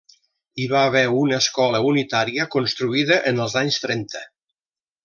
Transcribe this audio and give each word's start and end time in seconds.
Hi 0.61 0.63
va 0.71 0.79
haver 0.85 1.03
una 1.17 1.39
escola 1.45 1.83
unitària 1.91 2.49
construïda 2.57 3.21
en 3.35 3.45
els 3.47 3.61
anys 3.65 3.83
trenta. 3.87 4.27